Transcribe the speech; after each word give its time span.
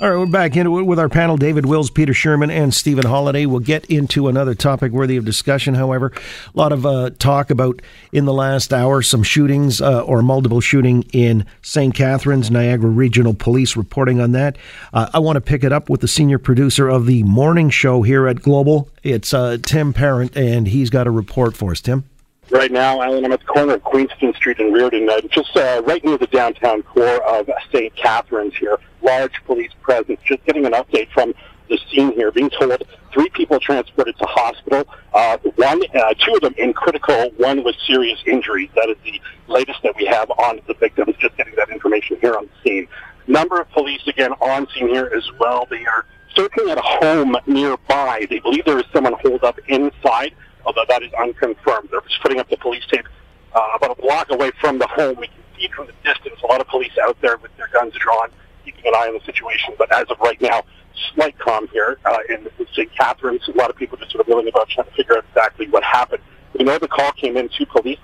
All 0.00 0.08
right, 0.08 0.16
we're 0.16 0.26
back 0.26 0.56
it 0.56 0.68
with 0.68 1.00
our 1.00 1.08
panel 1.08 1.36
David 1.36 1.66
Wills, 1.66 1.90
Peter 1.90 2.12
Shurman, 2.12 2.52
and 2.52 2.72
Stephen 2.72 3.02
Holyday. 3.02 3.48
We'll 3.48 3.58
get 3.58 3.84
into 3.86 4.28
another 4.28 4.54
topic 4.54 4.92
worthy 4.92 5.16
of 5.16 5.24
discussion, 5.24 5.74
however. 5.74 6.12
A 6.54 6.56
lot 6.56 6.70
of 6.70 6.86
uh, 6.86 7.10
talk 7.18 7.50
about 7.50 7.82
in 8.12 8.24
the 8.24 8.32
last 8.32 8.72
hour 8.72 9.02
some 9.02 9.24
shootings 9.24 9.80
uh, 9.80 10.02
or 10.02 10.22
multiple 10.22 10.60
shooting 10.60 11.02
in 11.12 11.44
St. 11.62 11.92
Catharines, 11.92 12.48
Niagara 12.48 12.90
Regional 12.90 13.34
Police 13.34 13.76
reporting 13.76 14.20
on 14.20 14.30
that. 14.32 14.56
Uh, 14.92 15.10
I 15.12 15.18
want 15.18 15.34
to 15.34 15.40
pick 15.40 15.64
it 15.64 15.72
up 15.72 15.90
with 15.90 16.00
the 16.00 16.06
senior 16.06 16.38
producer 16.38 16.88
of 16.88 17.06
the 17.06 17.24
morning 17.24 17.68
show 17.68 18.02
here 18.02 18.28
at 18.28 18.40
Global. 18.40 18.88
It's 19.02 19.34
uh, 19.34 19.58
Tim 19.64 19.92
Parent, 19.92 20.36
and 20.36 20.68
he's 20.68 20.90
got 20.90 21.08
a 21.08 21.10
report 21.10 21.56
for 21.56 21.72
us. 21.72 21.80
Tim? 21.80 22.04
Right 22.50 22.70
now, 22.70 23.02
Alan, 23.02 23.24
I'm 23.24 23.32
at 23.32 23.40
the 23.40 23.46
corner 23.46 23.74
of 23.74 23.82
Queenston 23.82 24.32
Street 24.34 24.60
and 24.60 24.72
Reardon, 24.72 25.10
uh, 25.10 25.22
just 25.22 25.56
uh, 25.56 25.82
right 25.84 26.04
near 26.04 26.16
the 26.16 26.28
downtown 26.28 26.84
core 26.84 27.20
of 27.24 27.50
St. 27.72 27.92
Catharines 27.96 28.54
here. 28.56 28.78
Large 29.02 29.42
police 29.46 29.72
presence. 29.80 30.20
Just 30.24 30.44
getting 30.44 30.66
an 30.66 30.72
update 30.72 31.10
from 31.10 31.34
the 31.68 31.78
scene 31.90 32.12
here. 32.12 32.30
Being 32.30 32.50
told 32.50 32.82
three 33.12 33.28
people 33.30 33.60
transported 33.60 34.16
to 34.18 34.26
hospital. 34.26 34.86
Uh, 35.12 35.38
one, 35.56 35.82
uh, 35.94 36.14
two 36.14 36.34
of 36.34 36.40
them 36.40 36.54
in 36.58 36.72
critical. 36.72 37.30
One 37.36 37.64
with 37.64 37.76
serious 37.86 38.18
injuries. 38.26 38.70
That 38.74 38.88
is 38.88 38.96
the 39.04 39.20
latest 39.52 39.82
that 39.82 39.94
we 39.96 40.06
have 40.06 40.30
on 40.30 40.60
the 40.66 40.74
victims. 40.74 41.14
Just 41.18 41.36
getting 41.36 41.54
that 41.56 41.70
information 41.70 42.18
here 42.20 42.34
on 42.34 42.46
the 42.46 42.68
scene. 42.68 42.88
Number 43.26 43.60
of 43.60 43.70
police 43.72 44.00
again 44.06 44.32
on 44.40 44.66
scene 44.74 44.88
here 44.88 45.10
as 45.14 45.28
well. 45.38 45.66
They 45.68 45.84
are 45.84 46.06
searching 46.34 46.70
at 46.70 46.78
a 46.78 46.82
home 46.82 47.36
nearby. 47.46 48.26
They 48.30 48.38
believe 48.38 48.64
there 48.64 48.78
is 48.78 48.86
someone 48.92 49.14
holed 49.22 49.44
up 49.44 49.58
inside 49.68 50.34
although 50.68 50.84
that 50.88 51.02
is 51.02 51.12
unconfirmed. 51.14 51.88
They're 51.90 52.02
just 52.02 52.20
putting 52.22 52.38
up 52.38 52.48
the 52.50 52.58
police 52.58 52.84
tape 52.92 53.06
uh, 53.54 53.68
about 53.74 53.98
a 53.98 54.02
block 54.02 54.30
away 54.30 54.50
from 54.60 54.78
the 54.78 54.86
home. 54.86 55.16
We 55.16 55.28
can 55.28 55.42
see 55.58 55.68
from 55.74 55.86
the 55.86 55.94
distance 56.04 56.40
a 56.42 56.46
lot 56.46 56.60
of 56.60 56.68
police 56.68 56.92
out 57.02 57.16
there 57.22 57.38
with 57.38 57.56
their 57.56 57.68
guns 57.68 57.94
drawn, 57.94 58.28
keeping 58.72 58.92
an 58.92 58.94
eye 58.94 59.08
on 59.08 59.14
the 59.14 59.24
situation. 59.24 59.74
But 59.78 59.92
as 59.92 60.08
of 60.10 60.18
right 60.20 60.40
now, 60.40 60.62
slight 61.14 61.38
calm 61.38 61.68
here 61.68 61.98
uh, 62.04 62.18
in 62.28 62.48
St. 62.72 62.90
Catharines. 62.96 63.42
A 63.48 63.52
lot 63.52 63.70
of 63.70 63.76
people 63.76 63.98
just 63.98 64.12
sort 64.12 64.22
of 64.22 64.28
milling 64.28 64.48
about 64.48 64.68
trying 64.68 64.86
to 64.86 64.92
figure 64.94 65.16
out 65.16 65.24
exactly 65.28 65.68
what 65.68 65.82
happened. 65.82 66.22
We 66.58 66.64
know 66.64 66.78
the 66.78 66.88
call 66.88 67.12
came 67.12 67.36
in 67.36 67.48
to 67.50 67.66
police 67.66 67.98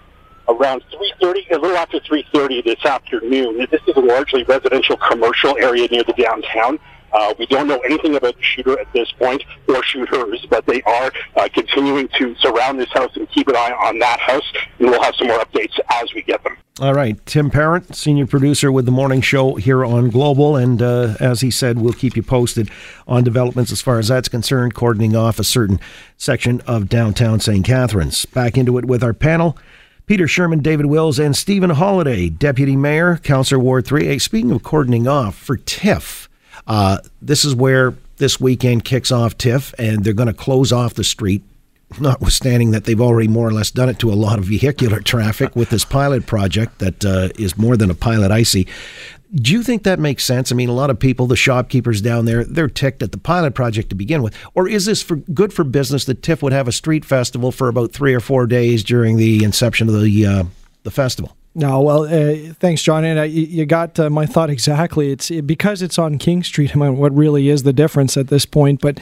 around 0.48 0.82
3.30, 0.92 1.52
a 1.52 1.58
little 1.58 1.76
after 1.76 1.98
3.30 2.00 2.64
this 2.64 2.84
afternoon. 2.84 3.66
This 3.70 3.80
is 3.86 3.96
a 3.96 4.00
largely 4.00 4.44
residential 4.44 4.96
commercial 4.96 5.56
area 5.58 5.88
near 5.90 6.04
the 6.04 6.12
downtown. 6.12 6.78
Uh, 7.14 7.32
we 7.38 7.46
don't 7.46 7.68
know 7.68 7.78
anything 7.78 8.16
about 8.16 8.36
the 8.36 8.42
shooter 8.42 8.78
at 8.78 8.92
this 8.92 9.10
point 9.12 9.42
or 9.68 9.82
shooters, 9.84 10.44
but 10.50 10.66
they 10.66 10.82
are 10.82 11.12
uh, 11.36 11.48
continuing 11.54 12.08
to 12.18 12.34
surround 12.36 12.78
this 12.78 12.92
house 12.92 13.16
and 13.16 13.30
keep 13.30 13.48
an 13.48 13.56
eye 13.56 13.72
on 13.86 13.98
that 14.00 14.20
house, 14.20 14.52
and 14.78 14.90
we'll 14.90 15.02
have 15.02 15.14
some 15.14 15.28
more 15.28 15.38
updates 15.38 15.78
as 15.90 16.12
we 16.12 16.22
get 16.22 16.42
them. 16.42 16.56
All 16.80 16.92
right, 16.92 17.24
Tim 17.24 17.50
Parent, 17.50 17.94
senior 17.94 18.26
producer 18.26 18.72
with 18.72 18.84
the 18.84 18.90
morning 18.90 19.20
show 19.20 19.54
here 19.54 19.84
on 19.84 20.10
Global, 20.10 20.56
and 20.56 20.82
uh, 20.82 21.14
as 21.20 21.40
he 21.40 21.50
said, 21.52 21.78
we'll 21.78 21.92
keep 21.92 22.16
you 22.16 22.22
posted 22.22 22.68
on 23.06 23.22
developments 23.22 23.70
as 23.70 23.80
far 23.80 24.00
as 24.00 24.08
that's 24.08 24.28
concerned, 24.28 24.74
cordoning 24.74 25.14
off 25.14 25.38
a 25.38 25.44
certain 25.44 25.78
section 26.16 26.60
of 26.62 26.88
downtown 26.88 27.38
St. 27.38 27.64
Catharines. 27.64 28.24
Back 28.26 28.58
into 28.58 28.76
it 28.78 28.86
with 28.86 29.04
our 29.04 29.14
panel. 29.14 29.56
Peter 30.06 30.26
Shurman, 30.26 30.62
David 30.62 30.86
Wills, 30.86 31.20
and 31.20 31.36
Stephen 31.36 31.70
Holyday, 31.70 32.36
Deputy 32.36 32.74
Mayor, 32.74 33.18
Councillor 33.18 33.60
Ward 33.60 33.86
3. 33.86 34.06
Hey, 34.06 34.18
speaking 34.18 34.50
of 34.50 34.64
cordoning 34.64 35.06
off, 35.06 35.36
for 35.36 35.56
TIFF, 35.56 36.28
uh, 36.66 36.98
this 37.20 37.44
is 37.44 37.55
where 37.55 37.94
this 38.16 38.41
weekend 38.41 38.84
kicks 38.84 39.10
off 39.10 39.36
TIFF, 39.36 39.74
and 39.78 40.05
they're 40.05 40.12
going 40.12 40.28
to 40.28 40.33
close 40.33 40.72
off 40.72 40.94
the 40.94 41.05
street. 41.05 41.42
Notwithstanding 42.00 42.72
that 42.72 42.84
they've 42.84 43.00
already 43.00 43.28
more 43.28 43.46
or 43.46 43.52
less 43.52 43.70
done 43.70 43.88
it 43.88 43.98
to 44.00 44.12
a 44.12 44.14
lot 44.14 44.38
of 44.38 44.46
vehicular 44.46 45.00
traffic 45.05 45.55
with 45.55 45.70
this 45.70 45.84
pilot 45.84 46.27
project 46.27 46.78
that 46.78 47.05
uh, 47.05 47.28
is 47.38 47.56
more 47.56 47.77
than 47.77 47.91
a 47.91 47.94
pilot, 47.94 48.30
I 48.30 48.42
see. 48.42 48.66
Do 49.34 49.52
you 49.52 49.62
think 49.62 49.83
that 49.83 49.98
makes 49.98 50.24
sense? 50.24 50.52
I 50.52 50.55
mean, 50.55 50.69
a 50.69 50.74
lot 50.74 50.91
of 50.91 50.98
people, 50.98 51.27
the 51.27 51.36
shopkeepers 51.36 52.00
down 52.00 52.24
there, 52.24 52.44
they're 52.44 52.68
ticked 52.68 53.02
at 53.02 53.11
the 53.11 53.18
pilot 53.18 53.55
project 53.55 53.89
to 53.91 53.94
begin 53.96 54.22
with. 54.22 54.34
Or 54.55 54.68
is 54.68 54.86
this 54.86 55.02
for 55.02 55.16
good 55.16 55.52
for 55.52 55.64
business 55.64 56.05
that 56.05 56.22
TIFF 56.22 56.42
would 56.42 56.52
have 56.52 56.68
a 56.68 56.72
street 56.72 57.05
festival 57.05 57.50
for 57.50 57.68
about 57.68 57.92
three 57.92 58.14
or 58.14 58.20
four 58.20 58.46
days 58.46 58.84
during 58.84 59.16
the 59.16 59.42
inception 59.42 59.89
of 59.89 60.01
the 60.01 60.27
uh, 60.27 60.45
the 60.84 60.90
festival? 60.90 61.36
No, 61.54 61.80
well, 61.80 62.02
uh, 62.04 62.52
thanks, 62.54 62.82
John. 62.82 63.04
And 63.04 63.32
you 63.32 63.64
got 63.64 63.98
uh, 64.00 64.10
my 64.10 64.26
thought 64.26 64.50
exactly. 64.50 65.12
It's 65.12 65.30
because 65.30 65.82
it's 65.82 65.98
on 65.98 66.18
King 66.18 66.42
Street. 66.42 66.74
I 66.74 66.78
mean, 66.78 66.96
what 66.96 67.14
really 67.14 67.48
is 67.48 67.62
the 67.62 67.72
difference 67.72 68.16
at 68.16 68.26
this 68.26 68.44
point? 68.44 68.80
But 68.80 68.98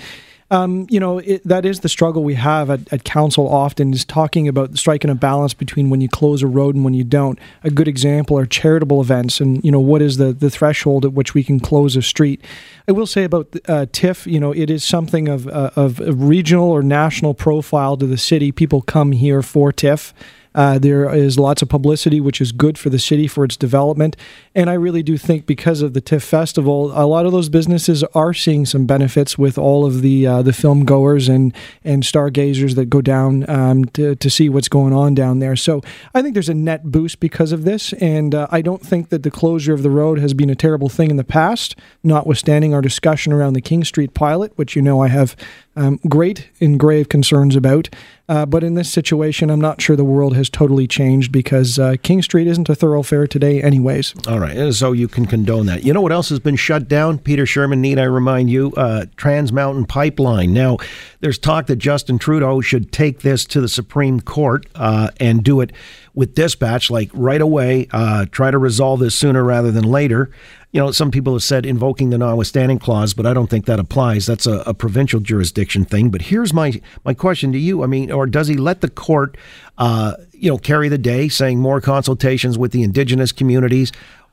um, 0.53 0.87
you 0.91 1.01
know, 1.01 1.17
it, 1.17 1.43
that 1.49 1.65
is 1.65 1.81
the 1.81 1.89
struggle 1.89 2.23
we 2.23 2.35
have 2.35 2.69
at, 2.69 2.93
at, 2.93 3.05
council 3.05 3.49
often 3.49 3.95
is 3.95 4.05
talking 4.05 4.49
about 4.49 4.77
striking 4.77 5.11
a 5.11 5.15
balance 5.15 5.55
between 5.55 5.89
when 5.89 6.03
you 6.03 6.11
close 6.11 6.43
a 6.43 6.47
road 6.47 6.75
and 6.75 6.85
when 6.85 6.93
you 6.93 7.05
don't. 7.05 7.39
A 7.65 7.71
good 7.71 7.89
example 7.89 8.39
are 8.39 8.45
charitable 8.45 9.01
events 9.01 9.41
and, 9.41 9.65
you 9.65 9.73
know, 9.73 9.81
what 9.81 10.03
is 10.03 10.19
the, 10.19 10.35
the 10.35 10.51
threshold 10.51 11.07
at 11.07 11.15
which 11.15 11.33
we 11.33 11.43
can 11.43 11.59
close 11.59 11.97
a 11.97 12.03
street. 12.03 12.45
I 12.87 12.93
will 12.93 13.07
say 13.07 13.25
about 13.25 13.57
uh, 13.67 13.87
TIFF, 13.93 14.27
you 14.27 14.39
know, 14.39 14.53
it 14.53 14.69
is 14.69 14.85
something 14.85 15.27
of, 15.27 15.49
uh, 15.49 15.71
of 15.75 16.03
regional 16.05 16.69
or 16.71 16.83
national 16.83 17.33
profile 17.33 17.97
to 17.97 18.07
the 18.07 18.19
city. 18.19 18.53
People 18.53 18.83
come 18.83 19.13
here 19.13 19.41
for 19.41 19.73
TIFF. 19.73 20.13
Uh, 20.55 20.79
there 20.79 21.13
is 21.15 21.39
lots 21.39 21.63
of 21.63 21.69
publicity, 21.69 22.21
which 22.21 22.41
is 22.41 22.53
good 22.53 22.79
for 22.79 22.91
the 22.91 22.99
city 22.99 23.27
for 23.27 23.45
its 23.45 23.57
development. 23.57 24.17
And 24.55 24.69
I 24.69 24.75
really 24.75 25.03
do 25.03 25.17
think 25.17 25.47
because 25.47 25.83
of 25.83 25.95
the 25.95 26.01
TIFF 26.01 26.23
Festival, 26.23 26.93
a 26.95 27.07
lot 27.07 27.27
of 27.27 27.33
those 27.33 27.49
businesses 27.49 28.05
are 28.15 28.35
seeing 28.35 28.67
some 28.67 28.87
benefits 28.87 29.39
with 29.39 29.57
all 29.59 29.87
of 29.87 30.03
the 30.03 30.27
uh, 30.27 30.43
the 30.43 30.53
film 30.53 30.85
goers 30.85 31.29
and 31.29 31.55
and 31.85 32.05
stargazers 32.05 32.75
that 32.75 32.87
go 32.87 33.01
down 33.01 33.49
um, 33.49 33.85
to 33.87 34.15
to 34.17 34.31
see 34.31 34.49
what's 34.49 34.69
going 34.69 34.93
on 34.93 35.15
down 35.15 35.39
there. 35.39 35.57
So 35.57 35.81
I 36.15 36.23
think 36.23 36.35
there's 36.35 36.49
a 36.49 36.55
net 36.55 36.85
boost 36.85 37.21
because 37.21 37.53
of 37.53 37.65
this, 37.65 37.93
and 37.95 38.35
uh, 38.35 38.47
I 38.51 38.63
don't 38.63 38.83
think 38.83 39.09
that 39.09 39.23
the 39.23 39.31
closure 39.31 39.75
of 39.75 39.83
the 39.83 39.91
road 39.91 40.19
has 40.19 40.35
been 40.35 40.51
a 40.51 40.55
terrible 40.55 40.89
thing 40.89 41.11
in 41.11 41.17
the 41.17 41.25
past, 41.25 41.77
notwithstanding 42.03 42.75
our 42.75 42.83
discussion 42.83 43.33
around 43.33 43.55
the 43.55 43.61
King 43.61 43.85
Street 43.85 44.15
pilot, 44.15 44.53
which 44.57 44.77
you 44.77 44.83
know 44.83 45.01
I 45.01 45.09
have 45.09 45.37
um, 45.77 45.99
great 46.09 46.49
and 46.61 46.79
grave 46.79 47.09
concerns 47.09 47.57
about. 47.57 47.89
Uh, 48.29 48.47
but 48.47 48.65
in 48.65 48.75
this 48.75 48.91
situation, 48.91 49.51
I'm 49.51 49.61
not 49.61 49.81
sure 49.81 49.97
the 49.97 50.05
world 50.05 50.35
has 50.37 50.49
totally 50.49 50.87
changed 50.87 51.33
because 51.33 51.79
uh, 51.79 51.97
King 52.03 52.23
Street 52.23 52.47
isn't 52.47 52.69
a 52.69 52.75
thoroughfare 52.75 53.27
today, 53.27 53.63
anyways. 53.63 54.15
All 54.27 54.39
right, 54.39 54.73
so 54.73 54.93
you 54.93 55.09
can 55.09 55.27
condone 55.27 55.67
that. 55.67 55.85
You 55.85 55.93
know 55.93 56.01
what 56.01 56.13
else 56.13 56.29
has 56.31 56.39
been 56.39 56.57
shut 56.57 56.89
down? 56.89 57.19
Peter 57.19 57.45
Shurman, 57.45 57.79
need 57.79 57.99
I 57.99 58.05
remind 58.05 58.49
you? 58.49 58.73
Uh, 58.77 59.07
Trans 59.17 59.53
Mountain 59.53 59.87
Pipeline. 59.87 60.55
Now, 60.55 60.79
there's 61.21 61.39
talk 61.39 61.67
that 61.67 61.77
Justin 61.77 62.19
Trudeau 62.19 62.61
should 62.61 62.93
take 62.93 63.21
this 63.21 63.45
to 63.47 63.61
the 63.61 63.69
Supreme 63.69 64.21
Court 64.21 64.67
uh, 64.77 65.11
and 65.19 65.43
do 65.43 65.61
it 65.61 65.73
with 66.15 66.35
dispatch, 66.35 66.91
like 66.91 67.11
right 67.15 67.41
away, 67.41 67.89
uh, 67.91 68.27
try 68.31 68.51
to 68.51 68.59
resolve 68.59 69.01
this 69.01 69.15
sooner 69.15 69.43
rather 69.43 69.71
than 69.71 69.85
later 69.85 70.31
you 70.73 70.81
know, 70.81 70.91
some 70.91 71.11
people 71.11 71.35
have 71.35 71.43
said 71.43 71.67
invoking 71.67 72.11
the 72.11 72.19
notwithstanding 72.19 72.79
clause, 72.79 73.13
but 73.13 73.27
I 73.27 73.35
don't 73.35 73.49
think 73.49 73.67
that 73.67 73.79
applies. 73.79 74.25
That's 74.25 74.47
a, 74.47 74.61
a, 74.61 74.73
provincial 74.73 75.21
jurisdiction 75.21 75.85
thing. 75.85 76.09
But 76.09 76.23
here's 76.23 76.55
my 76.55 76.81
my 77.05 77.13
question 77.13 77.53
to 77.53 77.59
you. 77.59 77.83
I 77.83 77.87
mean, 77.87 78.11
or 78.11 78.27
does 78.27 78.49
he 78.49 78.57
let 78.57 78.81
the 78.81 78.89
court, 78.89 79.37
uh, 79.77 80.15
you 80.33 80.51
know, 80.51 80.57
carry 80.57 80.89
the 80.89 80.97
day, 80.97 81.29
saying 81.29 81.61
more 81.61 81.83
consultations 81.83 82.57
with 82.57 82.73
the 82.73 82.83
indigenous 82.83 83.33
communities, 83.33 83.93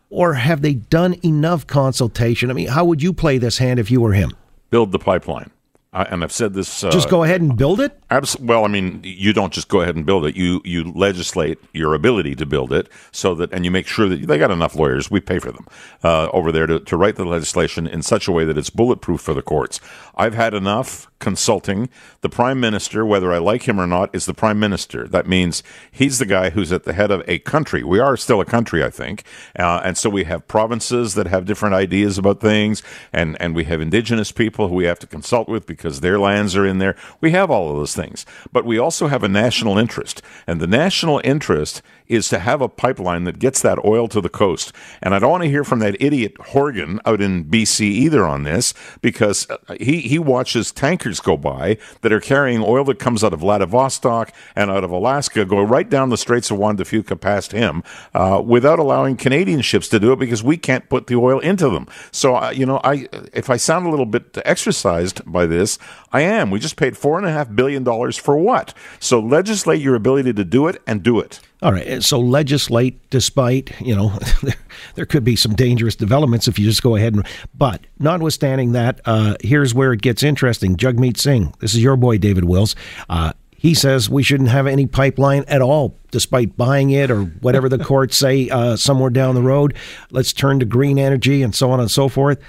or 0.10 0.36
have 0.36 0.62
they 0.62 0.76
done 0.76 1.18
enough 1.26 1.68
consultation? 1.68 2.50
I 2.50 2.54
mean, 2.54 2.70
how 2.70 2.86
would 2.86 3.04
you 3.04 3.12
play 3.12 3.38
this 3.38 3.58
hand 3.58 3.78
if 3.78 3.92
you 3.92 4.00
were 4.00 4.14
him? 4.14 4.32
Build 4.70 4.94
the 4.94 5.00
pipeline. 5.00 5.52
Uh, 5.92 6.06
and 6.12 6.24
I've 6.24 6.32
said 6.32 6.54
this. 6.54 6.84
Uh, 6.84 6.92
just 6.92 7.10
go 7.10 7.24
ahead 7.24 7.42
and 7.42 7.58
build 7.58 7.80
it. 7.80 8.00
Abs- 8.12 8.40
well, 8.40 8.64
I 8.64 8.68
mean, 8.68 9.02
you 9.04 9.34
don't 9.34 9.52
just 9.52 9.70
go 9.70 9.82
ahead 9.82 9.96
and 9.96 10.06
build 10.06 10.24
it. 10.26 10.36
You 10.36 10.62
you 10.64 10.92
legislate 10.92 11.58
your 11.74 11.96
ability 11.96 12.36
to 12.36 12.46
build 12.46 12.72
it 12.72 12.90
so 13.12 13.34
that, 13.36 13.52
and 13.52 13.66
you 13.66 13.72
make 13.72 13.88
sure 13.88 14.08
that 14.08 14.28
they 14.28 14.38
got 14.38 14.52
enough 14.52 14.76
lawyers. 14.76 15.10
We 15.10 15.20
pay 15.20 15.40
for 15.40 15.52
them 15.52 15.66
uh, 16.04 16.30
over 16.32 16.52
there 16.52 16.68
to, 16.68 16.80
to 16.80 16.96
write 16.96 17.16
the 17.16 17.26
legislation 17.26 17.88
in 17.88 18.04
such 18.04 18.28
a 18.28 18.32
way 18.32 18.46
that 18.46 18.56
it's 18.58 18.70
bulletproof 18.70 19.20
for 19.22 19.34
the 19.34 19.42
courts. 19.42 19.80
I've 20.16 20.36
had 20.36 20.54
enough 20.54 21.09
consulting. 21.20 21.90
The 22.22 22.30
prime 22.30 22.60
minister, 22.60 23.06
whether 23.06 23.32
I 23.32 23.38
like 23.38 23.68
him 23.68 23.80
or 23.80 23.88
not, 23.88 24.14
is 24.16 24.26
the 24.26 24.34
prime 24.34 24.60
minister. 24.60 25.08
That 25.08 25.28
means 25.28 25.64
he's 25.92 26.20
the 26.20 26.26
guy 26.26 26.50
who's 26.50 26.72
at 26.72 26.84
the 26.84 26.94
head 26.94 27.12
of 27.12 27.24
a 27.28 27.40
country. 27.40 27.84
We 27.84 28.00
are 28.00 28.18
still 28.18 28.42
a 28.42 28.46
country, 28.46 28.84
I 28.84 28.90
think, 28.90 29.24
uh, 29.58 29.82
and 29.84 29.98
so 29.98 30.10
we 30.10 30.24
have 30.26 30.48
provinces 30.48 31.14
that 31.16 31.28
have 31.28 31.46
different 31.46 31.76
ideas 31.76 32.18
about 32.18 32.42
things, 32.42 32.82
and 33.14 33.38
and 33.40 33.56
we 33.56 33.66
have 33.66 33.82
indigenous 33.82 34.32
people 34.32 34.68
who 34.70 34.76
we 34.76 34.86
have 34.86 35.00
to 35.00 35.08
consult 35.08 35.48
with 35.48 35.66
because 35.66 36.00
their 36.00 36.20
lands 36.20 36.56
are 36.56 36.66
in 36.66 36.80
there. 36.80 36.96
We 37.22 37.32
have 37.32 37.52
all 37.52 37.70
of 37.70 37.78
those 37.78 37.96
things, 37.96 38.26
but 38.52 38.66
we 38.66 38.78
also 38.78 39.08
have 39.08 39.24
a 39.24 39.30
national 39.30 39.78
interest, 39.78 40.22
and 40.48 40.60
the 40.60 40.68
national 40.68 41.22
interest 41.24 41.82
is 42.10 42.28
to 42.28 42.40
have 42.40 42.60
a 42.60 42.68
pipeline 42.68 43.24
that 43.24 43.40
gets 43.40 43.62
that 43.62 43.84
oil 43.86 44.08
to 44.08 44.20
the 44.20 44.30
coast. 44.30 44.74
And 45.02 45.14
I 45.14 45.20
don't 45.20 45.30
want 45.30 45.44
to 45.44 45.50
hear 45.50 45.64
from 45.64 45.80
that 45.80 46.02
idiot 46.02 46.36
Horgan 46.40 47.00
out 47.06 47.22
in 47.22 47.46
BC 47.46 47.82
either 47.82 48.26
on 48.26 48.44
this 48.44 48.74
because 49.02 49.48
uh, 49.50 49.76
he, 49.80 50.02
he 50.02 50.18
watches 50.18 50.72
tankers 51.10 51.20
go 51.20 51.38
by 51.38 51.78
that 52.02 52.12
are 52.12 52.20
carrying 52.20 52.62
oil 52.62 52.84
that 52.86 53.00
comes 53.00 53.24
out 53.24 53.34
of 53.34 53.40
Vladivostok 53.40 54.32
and 54.56 54.70
out 54.70 54.84
of 54.84 54.92
Alaska 54.92 55.46
go 55.46 55.62
right 55.62 55.90
down 55.90 56.10
the 56.10 56.18
Straits 56.18 56.52
of 56.52 56.58
Juan 56.58 56.76
de 56.76 56.84
Fuca 56.84 57.20
past 57.20 57.52
him 57.52 57.84
uh, 58.14 58.42
without 58.46 58.80
allowing 58.80 59.18
Canadian 59.18 59.62
ships 59.62 59.88
to 59.90 60.00
do 60.00 60.14
it 60.14 60.20
because 60.20 60.44
we 60.44 60.58
can't 60.58 60.88
put 60.90 61.08
the 61.08 61.16
oil 61.16 61.40
into 61.40 61.70
them. 61.70 61.88
So, 62.12 62.36
uh, 62.36 62.52
you 62.52 62.66
know, 62.66 62.80
I 62.84 63.08
if 63.34 63.50
I 63.50 63.58
sound 63.58 63.88
a 63.88 63.90
little 63.90 64.06
bit 64.06 64.38
exercised 64.46 65.22
by 65.26 65.46
this, 65.46 65.80
I 66.12 66.22
am. 66.22 66.52
We 66.52 66.60
just 66.60 66.76
paid 66.76 66.98
four 66.98 67.18
and 67.18 67.28
a 67.28 67.32
half 67.32 67.54
billion 67.56 67.84
dollars 67.84 68.18
for 68.18 68.38
what? 68.38 68.74
So 69.00 69.20
legislate 69.20 69.82
your 69.82 69.96
ability 69.96 70.34
to 70.34 70.46
do 70.46 70.68
it 70.68 70.82
and 70.86 71.04
do 71.04 71.20
it. 71.20 71.40
All 71.62 71.74
right. 71.74 72.02
So 72.02 72.20
legislate 72.20 73.10
despite, 73.10 73.80
you 73.82 73.94
know, 73.96 74.10
there, 74.42 74.56
there 74.96 75.06
could 75.06 75.26
be 75.26 75.36
some 75.36 75.56
dangerous 75.56 75.96
developments 75.96 76.48
if 76.48 76.58
you 76.58 76.66
just 76.66 76.82
go 76.82 76.96
ahead 76.96 77.14
and. 77.14 77.28
But 77.54 77.82
notwithstanding 78.00 78.72
that, 78.74 79.02
uh, 79.06 79.36
here's 79.42 79.74
where 79.74 79.92
it 79.92 80.02
gets 80.02 80.24
interesting. 80.24 80.78
Jagmeet 80.78 81.18
Singh, 81.18 81.54
this 81.60 81.74
is 81.74 81.84
your 81.84 81.98
boy, 81.98 82.18
David 82.18 82.46
Wills. 82.46 82.76
Uh, 83.10 83.34
he 83.58 83.74
says 83.74 84.10
we 84.10 84.24
shouldn't 84.24 84.50
have 84.50 84.68
any 84.68 84.86
pipeline 84.86 85.44
at 85.50 85.62
all, 85.62 85.94
despite 86.12 86.56
buying 86.56 86.92
it 86.92 87.12
or 87.12 87.24
whatever 87.24 87.68
the 87.68 87.78
courts 87.84 88.16
say 88.16 88.50
uh, 88.50 88.78
somewhere 88.78 89.10
down 89.10 89.36
the 89.36 89.42
road. 89.42 89.76
Let's 90.12 90.32
turn 90.32 90.60
to 90.60 90.66
green 90.66 90.98
energy 90.98 91.44
and 91.44 91.54
so 91.54 91.72
on 91.72 91.82
and 91.82 91.92
so 91.92 92.08
forth. 92.08 92.40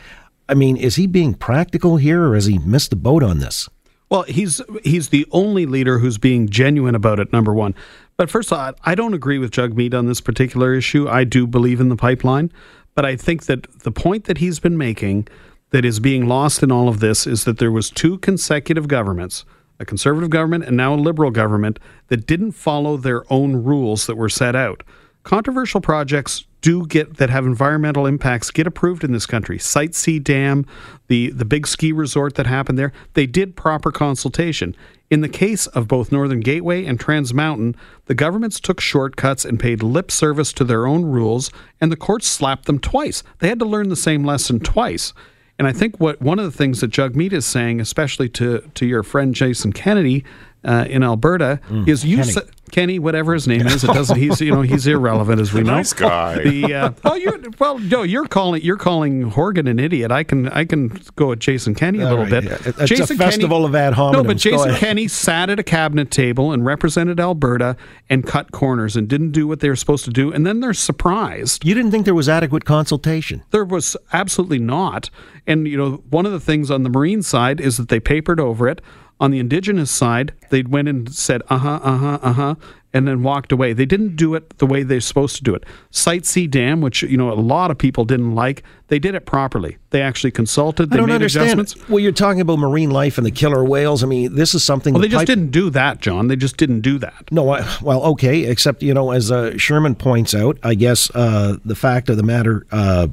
I 0.49 0.55
mean, 0.55 0.77
is 0.77 0.95
he 0.95 1.09
being 1.09 1.35
practical 1.35 1.97
here 1.97 2.29
or 2.29 2.35
has 2.37 2.47
he 2.47 2.59
missed 2.59 2.91
the 2.91 2.97
boat 2.97 3.25
on 3.25 3.41
this? 3.41 3.69
Well, 4.09 4.23
he's 4.23 4.61
he's 4.83 5.11
the 5.11 5.27
only 5.31 5.67
leader 5.67 5.99
who's 5.99 6.19
being 6.19 6.49
genuine 6.49 6.97
about 6.97 7.21
it. 7.21 7.33
Number 7.33 7.55
one, 7.55 7.77
but 8.21 8.29
first 8.29 8.53
of 8.53 8.59
all, 8.59 8.75
I 8.85 8.95
don't 8.95 9.15
agree 9.15 9.39
with 9.39 9.51
Jagmeet 9.51 9.95
on 9.95 10.05
this 10.05 10.21
particular 10.21 10.75
issue. 10.75 11.09
I 11.09 11.25
do 11.25 11.47
believe 11.47 11.81
in 11.81 11.89
the 11.89 11.97
pipeline, 11.97 12.53
but 12.95 13.07
I 13.07 13.17
think 13.17 13.47
that 13.47 13.67
the 13.79 13.91
point 13.91 14.25
that 14.25 14.37
he's 14.37 14.61
been 14.61 14.77
making 14.77 15.27
that 15.71 15.87
is 15.87 16.01
being 16.01 16.29
lost 16.29 16.63
in 16.63 16.71
all 16.71 16.87
of 16.87 17.01
this 17.01 17.27
is 17.27 17.45
that 17.45 17.57
there 17.57 17.73
was 17.73 17.89
two 17.89 18.19
consecutive 18.19 18.89
governments 18.89 19.47
a 19.79 19.87
conservative 19.87 20.29
government 20.29 20.65
and 20.65 20.77
now 20.77 20.93
a 20.93 20.97
liberal 20.97 21.31
government 21.31 21.79
that 22.09 22.27
didn't 22.27 22.53
follow 22.53 22.99
their 22.99 23.25
own 23.33 23.57
rules 23.57 24.07
that 24.07 24.19
were 24.19 24.29
set 24.29 24.55
out. 24.55 24.83
Controversial 25.23 25.81
projects 25.81 26.45
do 26.61 26.87
get 26.87 27.17
that 27.17 27.31
have 27.31 27.47
environmental 27.47 28.07
impacts 28.07 28.51
get 28.51 28.67
approved 28.67 29.05
in 29.05 29.13
this 29.13 29.27
country. 29.27 29.59
Site 29.59 29.95
C 29.95 30.19
Dam, 30.19 30.67
the 31.09 31.31
the 31.31 31.45
big 31.45 31.67
ski 31.67 31.93
resort 31.93 32.35
that 32.35 32.47
happened 32.47 32.79
there, 32.79 32.93
they 33.15 33.27
did 33.27 33.57
proper 33.57 33.91
consultation. 33.91 34.77
In 35.11 35.23
the 35.23 35.29
case 35.29 35.67
of 35.69 35.89
both 35.89 36.13
Northern 36.13 36.39
Gateway 36.39 36.85
and 36.85 36.99
Trans 37.01 37.35
Mountain, 37.35 37.75
the 38.07 38.15
governments 38.15 38.61
took 38.61 38.81
shortcuts 38.81 39.45
and 39.45 39.59
paid 39.59 39.83
lip 39.83 40.11
service 40.11 40.53
to 40.53 40.65
their 40.65 40.87
own 40.87 41.05
rules, 41.05 41.51
and 41.81 41.91
the 41.91 41.97
courts 41.97 42.29
slapped 42.29 42.67
them 42.67 42.79
twice. 42.79 43.25
They 43.41 43.49
had 43.49 43.59
to 43.59 43.65
learn 43.65 43.89
the 43.89 43.97
same 43.97 44.25
lesson 44.25 44.61
twice. 44.61 45.13
And 45.59 45.67
I 45.67 45.73
think 45.73 45.99
what 45.99 46.23
one 46.23 46.39
of 46.39 46.45
the 46.45 46.57
things 46.57 46.81
that 46.81 46.91
Jagmeet 46.91 47.33
is 47.33 47.45
saying, 47.45 47.81
especially 47.81 48.29
to 48.31 48.61
to 48.75 48.87
your 48.87 49.03
friend 49.03 49.35
Jason 49.35 49.73
Kennedy 49.73 50.25
uh, 50.65 50.87
in 50.89 51.03
Alberta, 51.03 51.61
mm, 51.69 51.87
is 51.89 52.05
you 52.05 52.19
Kenney. 52.19 52.33
Sa- 52.33 52.41
Kenney, 52.71 52.99
whatever 52.99 53.35
his 53.35 53.47
name 53.47 53.67
is, 53.67 53.85
it 53.85 53.89
doesn't. 53.89 54.19
He's 54.19 54.41
you 54.41 54.53
know 54.53 54.63
he's 54.63 54.87
irrelevant 54.87 55.41
as 55.41 55.53
we 55.53 55.61
know. 55.65 55.77
Nice 55.77 55.93
guy. 55.93 56.43
The 56.43 56.75
uh, 56.75 56.93
oh 57.05 57.15
you 57.15 57.53
well 57.59 57.79
no 57.79 58.03
you're 58.03 58.27
calling 58.27 58.63
you're 58.63 58.77
calling 58.77 59.23
Horgan 59.23 59.67
an 59.67 59.79
idiot. 59.79 60.11
I 60.11 60.25
can 60.25 60.49
I 60.49 60.65
can 60.65 61.01
go 61.17 61.29
with 61.29 61.41
Jason 61.41 61.75
Kenney 61.75 62.01
a 62.01 62.09
little 62.09 62.25
right, 62.25 62.31
bit. 62.31 62.45
Yeah. 62.45 62.59
It's 62.65 62.91
Jason 62.91 63.17
a 63.17 63.19
festival 63.19 63.59
Kenney, 63.59 63.69
of 63.69 63.75
ad 63.75 63.95
hominems. 63.95 64.13
No, 64.13 64.25
but 64.25 64.37
Jason 64.37 64.75
Kenney 64.77 65.09
sat 65.09 65.51
at 65.51 65.59
a 65.59 65.63
cabinet 65.63 66.11
table 66.11 66.53
and 66.53 66.65
represented 66.65 67.21
Alberta 67.21 67.77
and 68.09 68.27
cut 68.27 68.53
corners 68.53 68.97
and 68.97 69.09
didn't 69.09 69.33
do 69.33 69.47
what 69.47 69.61
they 69.61 69.69
were 69.69 69.77
supposed 69.77 70.05
to 70.05 70.11
do, 70.11 70.33
and 70.33 70.47
then 70.47 70.61
they're 70.61 70.75
surprised. 70.75 71.65
You 71.65 71.75
didn't 71.75 71.91
think 71.91 72.05
there 72.05 72.15
was 72.15 72.29
adequate 72.29 72.65
consultation? 72.65 73.43
There 73.51 73.65
was 73.65 73.97
absolutely 74.13 74.59
not. 74.59 75.11
And 75.47 75.67
you 75.67 75.77
know, 75.77 76.03
one 76.11 76.27
of 76.27 76.33
the 76.33 76.41
things 76.41 76.71
on 76.71 76.83
the 76.83 76.91
marine 76.91 77.23
side 77.23 77.61
is 77.61 77.77
that 77.77 77.89
they 77.89 78.01
papered 78.01 78.41
over 78.41 78.69
it. 78.69 78.81
On 79.21 79.31
the 79.31 79.39
indigenous 79.39 79.91
side, 79.91 80.33
they 80.49 80.63
went 80.63 80.89
and 80.89 81.13
said, 81.15 81.43
uh 81.51 81.59
huh, 81.59 81.79
uh 81.83 81.97
huh, 81.99 82.19
uh 82.23 82.33
huh, 82.33 82.55
and 82.95 83.07
then 83.07 83.23
walked 83.23 83.53
away. 83.53 83.75
They 83.75 83.85
didn't 83.85 84.17
do 84.17 84.35
it 84.35 84.57
the 84.59 84.67
way 84.67 84.83
they're 84.83 85.01
supposed 85.01 85.37
to 85.37 85.45
do 85.45 85.55
it. 85.55 85.65
Site 85.91 86.25
C 86.25 86.47
Dam, 86.47 86.81
which 86.81 87.03
you 87.03 87.19
know 87.19 87.31
a 87.31 87.35
lot 87.35 87.71
of 87.71 87.77
people 87.77 88.07
didn't 88.07 88.35
like, 88.35 88.63
they 88.89 88.99
did 88.99 89.15
it 89.15 89.27
properly. 89.27 89.77
They 89.91 90.01
actually 90.01 90.31
consulted. 90.31 90.89
They 90.89 90.95
I 90.95 90.97
don't 90.97 91.09
made 91.09 91.17
understand. 91.17 91.61
adjustments. 91.61 91.89
Well, 91.89 92.01
you're 92.01 92.13
talking 92.13 92.41
about 92.41 92.59
marine 92.59 92.91
life 92.91 93.19
and 93.19 93.27
the 93.27 93.31
killer 93.31 93.63
whales. 93.63 94.03
I 94.03 94.07
mean, 94.07 94.35
this 94.35 94.55
is 94.55 94.65
something. 94.65 94.95
Well, 94.95 95.03
they 95.03 95.09
just 95.09 95.21
pipe- 95.21 95.27
didn't 95.27 95.51
do 95.51 95.69
that, 95.71 96.01
John. 96.01 96.29
They 96.29 96.37
just 96.37 96.57
didn't 96.57 96.81
do 96.81 96.99
that. 96.99 97.31
No, 97.31 97.51
I, 97.51 97.77
well, 97.83 98.03
okay. 98.13 98.45
Except 98.45 98.83
you 98.83 98.95
know, 98.95 99.11
as 99.11 99.31
uh, 99.31 99.51
Shurman 99.53 99.99
points 99.99 100.35
out, 100.35 100.59
I 100.63 100.75
guess 100.75 101.11
uh, 101.15 101.59
the 101.65 101.77
fact 101.77 102.09
of 102.09 102.17
the 102.17 102.23
matter. 102.23 102.67
Uh, 102.73 103.09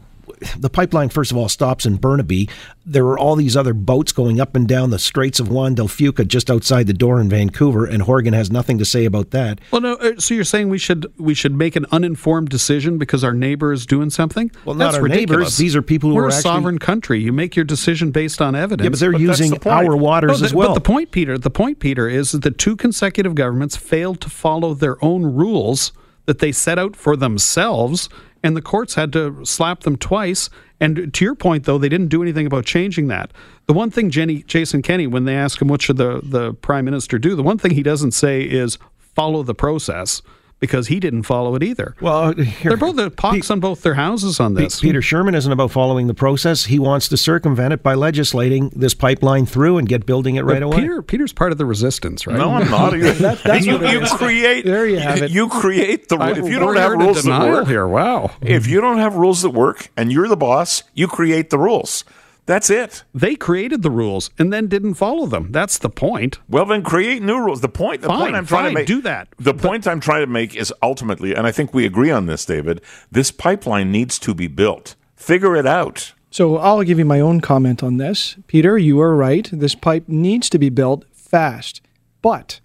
the 0.57 0.69
pipeline, 0.69 1.09
first 1.09 1.31
of 1.31 1.37
all, 1.37 1.49
stops 1.49 1.85
in 1.85 1.95
Burnaby. 1.97 2.49
There 2.85 3.05
are 3.07 3.17
all 3.19 3.35
these 3.35 3.57
other 3.57 3.73
boats 3.73 4.11
going 4.11 4.39
up 4.39 4.55
and 4.55 4.67
down 4.67 4.89
the 4.91 4.99
Straits 4.99 5.39
of 5.39 5.49
Juan 5.49 5.75
del 5.75 5.87
Fuca 5.87 6.25
just 6.27 6.49
outside 6.49 6.87
the 6.87 6.93
door 6.93 7.19
in 7.19 7.29
Vancouver, 7.29 7.85
and 7.85 8.03
Horgan 8.03 8.33
has 8.33 8.49
nothing 8.51 8.77
to 8.77 8.85
say 8.85 9.05
about 9.05 9.31
that. 9.31 9.59
Well, 9.71 9.81
no. 9.81 9.93
Uh, 9.95 10.13
so 10.19 10.33
you're 10.33 10.43
saying 10.43 10.69
we 10.69 10.77
should 10.77 11.11
we 11.17 11.33
should 11.33 11.53
make 11.55 11.75
an 11.75 11.85
uninformed 11.91 12.49
decision 12.49 12.97
because 12.97 13.23
our 13.23 13.33
neighbor 13.33 13.73
is 13.73 13.85
doing 13.85 14.09
something? 14.09 14.51
Well, 14.65 14.75
That's 14.75 14.93
not 14.93 14.99
our 14.99 15.03
ridiculous. 15.03 15.29
neighbors. 15.39 15.57
These 15.57 15.75
are 15.75 15.81
people 15.81 16.09
who 16.09 16.15
We're 16.15 16.23
are 16.23 16.29
a 16.29 16.33
actually, 16.33 16.41
sovereign 16.43 16.79
country. 16.79 17.19
You 17.21 17.33
make 17.33 17.55
your 17.55 17.65
decision 17.65 18.11
based 18.11 18.41
on 18.41 18.55
evidence. 18.55 18.85
Yeah, 18.85 18.89
but 18.91 18.99
they're 18.99 19.11
But 19.13 19.21
using 19.21 19.51
the 19.51 19.69
our 19.69 19.95
waters 19.97 20.39
No, 20.41 20.45
as 20.45 20.53
well. 20.53 20.67
But 20.69 20.75
the 20.75 20.81
point, 20.81 21.11
Peter, 21.11 21.37
the 21.37 21.49
point, 21.49 21.79
Peter, 21.79 22.07
is 22.07 22.31
that 22.31 22.43
the 22.43 22.51
two 22.51 22.75
consecutive 22.75 23.35
governments 23.35 23.75
failed 23.75 24.21
to 24.21 24.29
follow 24.29 24.73
their 24.73 25.03
own 25.03 25.23
rules 25.25 25.91
that 26.25 26.39
they 26.39 26.51
set 26.51 26.77
out 26.77 26.95
for 26.95 27.15
themselves, 27.15 28.09
and 28.47 28.55
the 28.55 28.61
courts 28.61 28.95
had 28.95 29.11
to 29.11 29.43
slap 29.43 29.81
them 29.81 29.97
twice. 29.97 30.49
And 30.79 31.13
to 31.13 31.25
your 31.25 31.35
point, 31.35 31.65
though, 31.65 31.77
they 31.77 31.89
didn't 31.89 32.07
do 32.07 32.21
anything 32.21 32.47
about 32.47 32.63
changing 32.63 33.09
that. 33.09 33.33
The 33.65 33.73
one 33.73 33.91
thing 33.91 34.09
Jenny, 34.09 34.43
Jason 34.43 34.81
Kenney, 34.81 35.05
when 35.05 35.25
they 35.25 35.35
ask 35.35 35.61
him 35.61 35.67
what 35.67 35.81
should 35.81 35.97
the, 35.97 36.21
the 36.23 36.53
prime 36.53 36.85
minister 36.85 37.19
do, 37.19 37.35
the 37.35 37.43
one 37.43 37.57
thing 37.57 37.71
he 37.71 37.83
doesn't 37.83 38.13
say 38.13 38.43
is 38.43 38.77
follow 38.97 39.43
the 39.43 39.53
process 39.53 40.21
because 40.59 40.87
he 40.87 40.99
didn't 40.99 41.23
follow 41.23 41.53
it 41.55 41.63
either. 41.63 41.95
well, 42.01 42.17
uh, 42.29 42.33
here, 42.33 42.69
They're 42.71 42.77
both 42.77 42.95
the 42.95 43.11
pox 43.11 43.51
on 43.51 43.59
both 43.59 43.81
their 43.83 43.93
houses 43.93 44.39
on 44.39 44.55
Pe- 44.55 44.63
this. 44.63 44.81
Peter 44.81 45.01
Shurman 45.01 45.35
isn't 45.35 45.51
about 45.51 45.71
following 45.71 46.07
the 46.07 46.13
process. 46.13 46.65
He 46.65 46.79
wants 46.79 47.07
to 47.09 47.17
circumvent 47.17 47.73
it 47.73 47.83
by 47.83 47.93
legislating 47.93 48.69
this 48.75 48.93
pipeline 48.93 49.45
through 49.45 49.77
and 49.77 49.87
get 49.87 50.05
building 50.05 50.35
it 50.35 50.43
right 50.45 50.63
away. 50.63 50.77
Peter, 50.81 51.01
Peter's 51.01 51.33
part 51.33 51.51
of 51.51 51.57
the 51.57 51.65
resistance, 51.65 52.25
right? 52.25 52.37
No, 52.37 52.51
I'm 52.55 52.69
not. 52.71 52.93
You, 52.97 53.11
that's 53.13 53.65
you, 53.65 53.85
you 53.87 54.01
create. 54.07 54.65
There 54.65 54.87
you 54.87 54.97
have 54.97 55.21
it. 55.21 55.29
You 55.31 55.49
create 55.49 56.09
the. 56.09 56.17
I- 56.17 56.31
if 56.31 56.47
you 56.49 56.57
don't 56.59 56.75
have 56.75 56.93
rules 56.93 57.23
that 57.23 57.47
work, 57.49 57.67
here. 57.67 57.87
Wow. 57.87 58.31
if 58.41 58.65
you 58.67 58.81
don't 58.81 58.97
have 58.97 59.15
rules 59.15 59.41
that 59.43 59.51
work, 59.51 59.89
and 59.95 60.11
you're 60.11 60.27
the 60.27 60.37
boss, 60.37 60.83
you 60.93 61.07
create 61.07 61.49
the 61.51 61.59
rules. 61.59 62.03
That's 62.47 62.69
it. 62.71 63.03
They 63.13 63.35
created 63.35 63.83
the 63.83 63.91
rules 63.91 64.31
and 64.39 64.51
then 64.51 64.67
didn't 64.67 64.95
follow 64.95 65.27
them. 65.27 65.51
That's 65.51 65.77
the 65.77 65.89
point. 65.89 66.39
Well, 66.49 66.65
then 66.65 66.81
create 66.81 67.21
new 67.21 67.37
rules. 67.37 67.61
The 67.61 67.69
point. 67.69 68.01
The 68.01 68.07
Fine, 68.07 68.19
point 68.19 68.35
I'm 68.35 68.45
trying 68.47 68.63
fine, 68.63 68.71
to 68.71 68.75
make. 68.79 68.87
do 68.87 69.01
that. 69.01 69.27
The 69.37 69.53
point 69.53 69.85
I'm 69.85 69.99
trying 69.99 70.21
to 70.21 70.27
make 70.27 70.55
is 70.55 70.73
ultimately, 70.81 71.35
and 71.35 71.45
I 71.45 71.51
think 71.51 71.73
we 71.73 71.85
agree 71.85 72.09
on 72.09 72.25
this, 72.25 72.45
David. 72.45 72.81
This 73.11 73.31
pipeline 73.31 73.91
needs 73.91 74.17
to 74.19 74.33
be 74.33 74.47
built. 74.47 74.95
Figure 75.15 75.55
it 75.55 75.67
out. 75.67 76.13
So 76.31 76.57
I'll 76.57 76.83
give 76.83 76.99
you 76.99 77.05
my 77.05 77.19
own 77.19 77.41
comment 77.41 77.83
on 77.83 77.97
this. 77.97 78.37
Peter, 78.47 78.77
you 78.77 78.99
are 79.01 79.15
right. 79.15 79.49
This 79.51 79.75
pipe 79.75 80.05
needs 80.07 80.49
to 80.51 80.57
be 80.57 80.69
built 80.69 81.03
fast, 81.13 81.81
but 82.21 82.59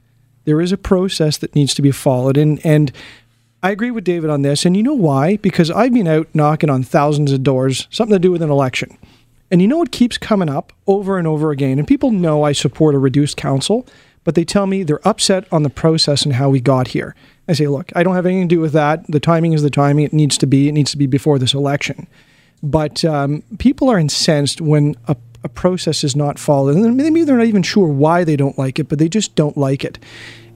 there 0.45 0.61
is 0.61 0.71
a 0.73 0.77
process 0.79 1.37
that 1.39 1.55
needs 1.55 1.75
to 1.75 1.83
be 1.83 1.91
followed. 1.91 2.37
And, 2.37 2.65
and 2.65 2.93
I 3.65 3.71
agree 3.71 3.91
with 3.91 4.05
David 4.05 4.31
on 4.31 4.43
this. 4.43 4.65
And 4.65 4.77
you 4.77 4.83
know 4.83 4.95
why? 4.95 5.37
Because 5.39 5.71
I've 5.73 5.93
been 5.93 6.07
out 6.09 6.29
knocking 6.35 6.71
on 6.71 6.83
thousands 6.85 7.33
of 7.33 7.43
doors, 7.43 7.89
something 7.91 8.15
to 8.15 8.19
do 8.21 8.31
with 8.31 8.43
an 8.43 8.51
election. 8.51 8.97
And 9.53 9.61
you 9.61 9.69
know 9.69 9.77
what 9.77 9.93
keeps 9.93 10.17
coming 10.17 10.49
up 10.49 10.73
over 10.87 11.19
and 11.19 11.29
over 11.29 11.51
again? 11.51 11.79
And 11.79 11.87
people 11.87 12.11
know 12.11 12.43
I 12.43 12.53
support 12.53 12.95
a 12.95 12.99
reduced 12.99 13.37
council, 13.37 13.87
but 14.25 14.35
they 14.35 14.47
tell 14.47 14.67
me 14.67 14.83
they're 14.83 15.07
upset 15.07 15.47
on 15.53 15.63
the 15.63 15.69
process 15.69 16.25
and 16.25 16.33
how 16.35 16.49
we 16.49 16.59
got 16.59 16.89
here. 16.89 17.15
I 17.47 17.53
say, 17.53 17.67
look, 17.67 17.93
I 17.95 18.03
don't 18.03 18.15
have 18.15 18.25
anything 18.25 18.49
to 18.49 18.55
do 18.55 18.61
with 18.61 18.73
that. 18.73 19.07
The 19.09 19.21
timing 19.21 19.53
is 19.53 19.63
the 19.63 19.69
timing. 19.69 20.07
It 20.07 20.15
needs 20.15 20.39
to 20.39 20.47
be. 20.47 20.69
It 20.69 20.73
needs 20.73 20.91
to 20.93 20.97
be 20.97 21.07
before 21.07 21.39
this 21.39 21.53
election. 21.53 22.07
But 22.63 23.05
um, 23.05 23.43
people 23.59 23.91
are 23.91 23.99
incensed 23.99 24.63
when 24.63 24.95
a, 25.07 25.17
a 25.45 25.51
process 25.51 26.03
is 26.03 26.17
not 26.17 26.39
followed. 26.39 26.77
And 26.77 26.97
maybe 26.97 27.23
they're 27.23 27.37
not 27.37 27.47
even 27.47 27.63
sure 27.63 27.89
why 27.89 28.25
they 28.25 28.37
don't 28.37 28.57
like 28.57 28.79
it, 28.79 28.89
but 28.89 28.99
they 28.99 29.09
just 29.11 29.35
don't 29.35 29.59
like 29.59 29.85
it. 29.85 29.99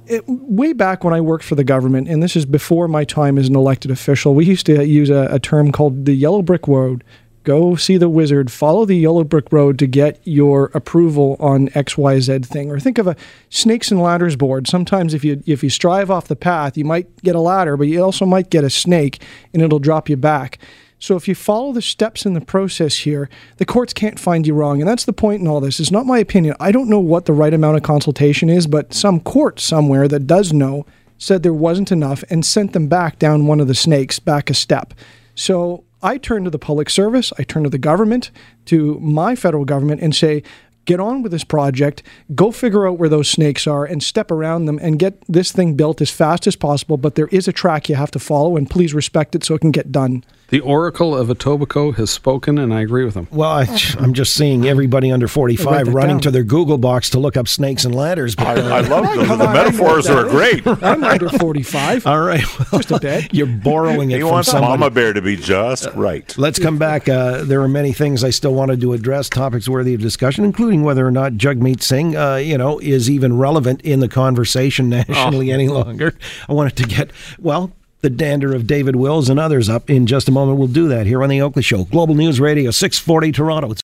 It, 0.07 0.25
way 0.27 0.73
back 0.73 1.05
when 1.05 1.13
I 1.13 1.21
worked 1.21 1.45
for 1.45 1.55
the 1.55 1.65
government, 1.65 2.09
and 2.09 2.23
this 2.23 2.35
is 2.35 2.47
before 2.47 2.89
my 2.89 3.05
time 3.05 3.37
as 3.37 3.49
an 3.49 3.57
elected 3.57 3.91
official, 3.91 4.35
we 4.35 4.47
used 4.47 4.65
to 4.67 4.87
use 4.87 5.11
a, 5.11 5.29
a 5.31 5.39
term 5.39 5.71
called 5.71 6.07
the 6.07 6.15
yellow 6.15 6.41
brick 6.41 6.67
road. 6.67 7.05
Go 7.47 7.77
see 7.77 7.97
the 7.97 8.09
wizard, 8.09 8.51
follow 8.51 8.85
the 8.85 8.97
yellow 8.97 9.23
brick 9.23 9.53
road 9.53 9.79
to 9.79 9.87
get 9.87 10.21
your 10.25 10.65
approval 10.75 11.37
on 11.39 11.69
XYZ 11.69 12.45
thing. 12.45 12.73
Or 12.73 12.81
think 12.81 12.99
of 12.99 13.07
a 13.07 13.15
snakes 13.51 13.93
and 13.93 14.03
ladders 14.03 14.35
board. 14.35 14.67
Sometimes 14.67 15.15
if 15.15 15.25
you 15.25 15.41
if 15.47 15.63
you 15.63 15.71
strive 15.71 16.11
off 16.11 16.27
the 16.27 16.35
path, 16.35 16.77
you 16.77 16.85
might 16.85 17.23
get 17.23 17.37
a 17.37 17.41
ladder, 17.41 17.77
but 17.77 17.87
you 17.87 18.03
also 18.03 18.27
might 18.27 18.51
get 18.51 18.65
a 18.65 18.69
snake 18.69 19.23
and 19.55 19.63
it'll 19.63 19.79
drop 19.79 20.09
you 20.09 20.17
back. 20.17 20.59
So 20.99 21.15
if 21.15 21.29
you 21.29 21.37
follow 21.37 21.73
the 21.73 21.83
steps 21.83 22.27
in 22.27 22.33
the 22.33 22.41
process 22.41 22.97
here, 22.97 23.31
the 23.59 23.65
courts 23.65 23.93
can't 23.93 24.19
find 24.19 24.45
you 24.45 24.53
wrong. 24.53 24.81
And 24.81 24.89
that's 24.89 25.05
the 25.05 25.13
point 25.13 25.41
in 25.41 25.47
all 25.47 25.61
this. 25.61 25.79
It's 25.79 25.93
not 25.93 26.05
my 26.05 26.19
opinion. 26.19 26.57
I 26.59 26.73
don't 26.73 26.89
know 26.89 26.99
what 26.99 27.27
the 27.27 27.33
right 27.33 27.55
amount 27.55 27.77
of 27.77 27.85
consultation 27.85 28.51
is, 28.51 28.67
but 28.67 28.93
some 28.93 29.21
court 29.21 29.61
somewhere 29.61 30.09
that 30.09 30.27
does 30.27 30.53
know 30.53 30.85
said 31.17 31.45
there 31.45 31.53
wasn't 31.53 31.93
enough 31.93 32.25
and 32.29 32.45
sent 32.45 32.73
them 32.73 32.89
back 32.89 33.21
down 33.21 33.47
one 33.47 33.61
of 33.61 33.69
the 33.69 33.75
snakes, 33.75 34.19
back 34.19 34.51
a 34.51 34.55
step. 34.55 34.95
So 35.37 35.85
I 36.07 36.19
turn 36.19 36.45
to 36.45 36.51
the 36.51 36.59
public 36.59 36.89
service, 36.89 37.33
I 37.37 37.43
turn 37.43 37.65
to 37.65 37.69
the 37.69 37.79
government, 37.79 38.31
to 38.67 39.01
my 39.01 39.35
federal 39.35 39.65
government, 39.65 40.01
and 40.01 40.15
say, 40.15 40.45
get 40.87 40.99
on 41.01 41.23
with 41.23 41.33
this 41.33 41.45
project, 41.45 42.03
go 42.35 42.51
figure 42.51 42.89
out 42.89 42.99
where 42.99 43.09
those 43.09 43.29
snakes 43.29 43.67
are 43.67 43.85
and 43.85 44.03
step 44.03 44.31
around 44.31 44.65
them 44.65 44.79
and 44.81 44.99
get 44.99 45.21
this 45.29 45.53
thing 45.53 45.75
built 45.75 46.01
as 46.01 46.11
fast 46.11 46.47
as 46.47 46.57
possible. 46.57 46.97
But 46.97 47.15
there 47.17 47.29
is 47.29 47.47
a 47.47 47.53
track 47.53 47.89
you 47.89 47.95
have 47.97 48.11
to 48.13 48.19
follow, 48.19 48.57
and 48.57 48.69
please 48.71 48.95
respect 48.95 49.35
it 49.35 49.45
so 49.45 49.55
it 49.55 49.61
can 49.61 49.71
get 49.73 49.93
done. 49.93 50.25
The 50.49 50.61
Oracle 50.61 51.13
of 51.17 51.27
Etobicoke 51.27 51.97
has 51.97 52.09
spoken, 52.09 52.57
and 52.57 52.73
I 52.73 52.81
agree 52.81 53.05
with 53.05 53.15
him. 53.17 53.27
Well, 53.33 53.51
I, 53.51 53.63
am 53.99 54.15
just 54.15 54.33
seeing 54.33 54.65
everybody 54.65 55.11
under 55.11 55.27
45 55.27 55.89
running 55.89 56.09
down. 56.17 56.21
to 56.21 56.31
their 56.31 56.45
Google 56.45 56.79
box 56.79 57.11
to 57.11 57.19
look 57.19 57.37
up 57.37 57.49
snakes 57.49 57.85
and 57.85 57.93
ladders. 57.93 58.37
But, 58.37 58.59
I, 58.61 58.77
I 58.77 58.81
love 58.83 59.05
them. 59.13 59.27
Come 59.27 59.39
The 59.41 59.47
on, 59.49 59.53
metaphors 59.53 60.07
are 60.09 60.23
great. 60.29 60.65
I'm 60.65 61.03
under 61.03 61.29
45. 61.31 62.07
all 62.07 62.21
right, 62.21 62.45
well, 62.61 62.69
Just 62.81 62.93
a 62.93 63.01
bit. 63.01 63.35
you're 63.35 63.49
borrowing 63.49 64.13
it 64.13 64.17
He 64.17 64.21
from 64.21 64.31
wants 64.31 64.51
somebody. 64.53 64.71
Mama 64.79 64.91
Bear 64.91 65.13
to 65.13 65.21
be 65.21 65.35
just 65.37 65.87
right. 65.95 66.33
Let's 66.39 66.61
come 66.61 66.79
back. 66.79 67.09
Uh, 67.09 67.43
there 67.43 67.61
are 67.63 67.69
many 67.69 67.93
things 67.93 68.23
I 68.23 68.31
still 68.31 68.55
wanted 68.55 68.81
to 68.83 68.93
address, 68.93 69.29
topics 69.29 69.69
worthy 69.69 69.95
of 69.95 70.01
discussion, 70.01 70.45
including 70.45 70.76
whether 70.83 71.07
or 71.07 71.11
not 71.11 71.33
Jagmeet 71.33 71.83
Singh, 71.83 72.17
uh, 72.17 72.37
you 72.37 72.59
know, 72.59 72.79
is 72.79 73.11
even 73.11 73.39
relevant 73.39 73.81
in 73.83 74.01
the 74.01 74.09
conversation 74.09 74.89
nationally 74.91 75.51
any 75.51 75.69
longer. 75.69 76.15
I 76.49 76.53
wanted 76.53 76.77
to 76.77 76.85
get 76.85 77.11
well 77.39 77.73
the 78.03 78.11
dander 78.11 78.55
of 78.55 78.67
David 78.67 78.95
Wills 78.95 79.29
and 79.29 79.41
others 79.41 79.69
up 79.69 79.91
in 79.91 80.07
just 80.07 80.29
a 80.29 80.31
moment. 80.31 80.59
We'll 80.59 80.69
do 80.69 80.87
that 80.89 81.07
here 81.07 81.23
on 81.23 81.29
the 81.29 81.41
Oakley 81.41 81.63
Show, 81.63 81.85
Global 81.85 82.15
News 82.15 82.39
Radio, 82.39 82.71
six 82.71 82.99
forty 82.99 83.33
Toronto. 83.33 83.71
It's 83.71 83.83